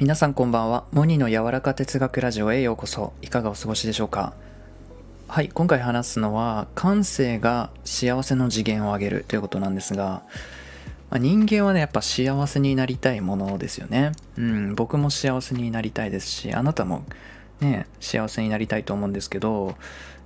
[0.00, 0.84] 皆さんこんばんは。
[0.92, 3.14] モニの柔らか哲学ラジオへようこそ。
[3.20, 4.32] いかがお過ごしでしょうか？
[5.26, 10.22] はい今回話すのは感性が幸せの次元を上げるということなんですが、
[11.10, 14.12] まあ、人間はねやっぱ幸せになりたいものですよね。
[14.36, 17.04] うん僕も幸せになりたいですしあなたも
[17.58, 19.74] ね幸せになりたいと思うんですけど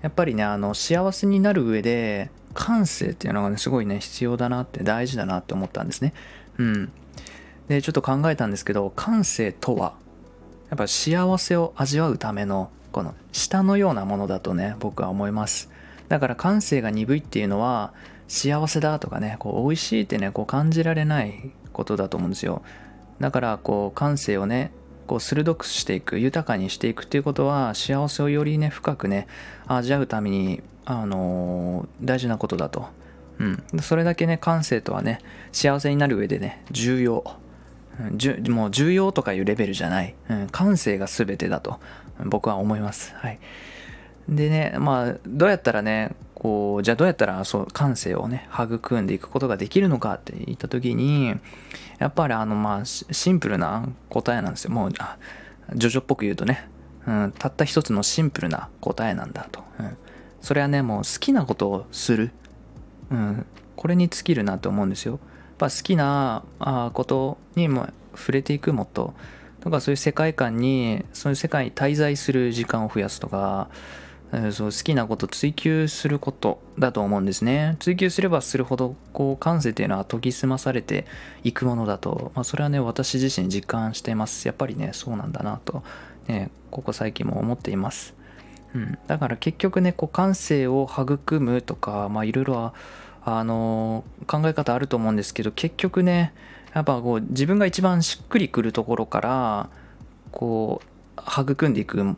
[0.03, 6.13] やっぱりねあの幸せになる上で感性っていうのがねすごいね必要だなって大事だなって思ったんですね。
[6.59, 6.93] うん。
[7.69, 9.95] でちょっと考えたんですけど感性とは
[10.71, 15.71] やっぱ幸せを味わうためのこの舌のようなものだとね僕は思います。
[16.09, 17.93] だから感性が鈍いっていうのは
[18.29, 22.63] 幸せだとかねこう美味しいってねこう感じられないことだと思うんですよ。
[23.21, 24.73] だからこう感性をね
[25.07, 29.27] こう鋭くしていく豊かにしていくっていうことは幸せをよりね深くね
[29.67, 32.87] 味わうためにあのー、大事なことだと。
[33.39, 35.19] うん、それだけね感性とはね
[35.51, 37.42] 幸せになる上でね重要。
[38.49, 41.79] もう重要とかいうレベルじゃない、うん、感性が全てだと
[42.25, 43.15] 僕は思います。
[43.17, 43.39] はい。
[44.29, 51.35] でね、まあ、どうやったらね、こう、じゃあどうやったらそう感性をね、育んでいくことができるのかって言った時に、
[51.99, 54.71] やっぱりあの、まあ、シンプルな答えなんですよ。
[54.71, 55.19] もう、あ
[55.75, 56.69] ジョジョっぽく言うとね、
[57.07, 59.63] うん、たった一つのシンプルな答えなんだと。
[59.79, 59.97] うん、
[60.41, 62.31] それはね、もう好きなことをする。
[63.11, 65.19] うん、これに尽きるなと思うんですよ。
[65.63, 66.43] ぱ好きな
[66.93, 69.15] ことにも触れていくもっと。
[69.61, 73.69] とかそういう世界観にそういう世界に滞在する時間を増やすとか
[74.51, 77.77] そう好きなこと追求することだと思うんですね。
[77.79, 81.07] 追求すればするほどこう感性っていうのは研ぎ澄まされて
[81.45, 84.49] いくものだと、まあ、それはね私自身実感しています。
[84.49, 85.85] やっぱりねそうなんだなと、
[86.27, 88.15] ね、ここ最近も思っています。
[88.75, 92.73] うん、だから結局ねこう感性を育むとかまあいろいろ
[93.25, 96.33] あの考え方あると思うんですけど結局ね
[96.75, 99.69] やっぱこう自分が一番しっくりくるところから
[100.31, 100.81] こ
[101.17, 102.17] う育んでいく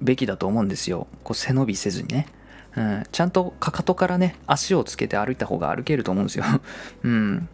[0.00, 1.06] べきだと思うんですよ。
[1.24, 2.26] こう背伸びせずにね、
[2.76, 6.44] うん、ちゃんとかかとからね足をつけて歩いた方が歩けると思うんですよ。
[7.02, 7.48] うん。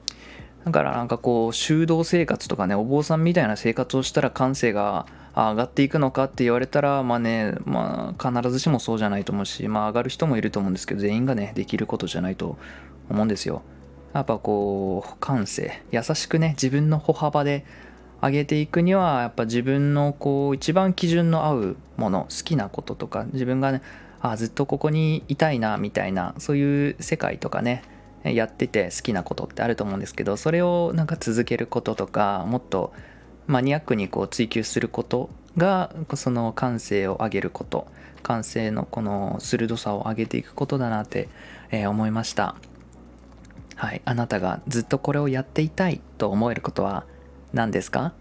[0.64, 12.58] だからなんかこう修道生活とかねお坊さんみたいな生活をしたら感性が上がっていくのかって言われたらまあねまあ必ずしもそうじゃないと思うしまあ上がる人もいると思うんですけど全員がねできることじゃないと
[13.08, 13.62] 思うんですよ。
[14.12, 15.82] やっぱこう感性。
[15.92, 17.64] 優しくね自分の歩幅で
[18.20, 23.82] 上げていくにはやっぱ自分のこう一番基準の合うもの好きなこととか自分がね
[24.20, 27.82] あずっとここにいたいなみたいなそういう世界とかね
[28.24, 32.92] やってて好きなことってあると思うんですけどそれをなんか続けることとかもっと
[33.46, 37.86] マニアックにこう追求することがその感性を上げること
[38.22, 41.30] 感性のこの鋭さを上げていくことだなって、
[41.70, 42.54] え思いました。
[43.76, 44.02] はい。
[44.04, 47.06] あなたがずっとこれをやっていたいと思えることは
[47.54, 48.12] 何ですか？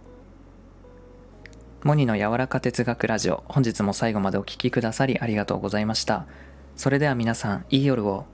[1.84, 3.44] モニの柔らか哲学ラジオ。
[3.50, 6.26] 本日も最後までお聴きくださりありがとうございました。
[6.78, 8.26] それでは皆さんいい夜を。